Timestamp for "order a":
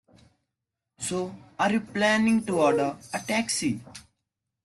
2.59-3.19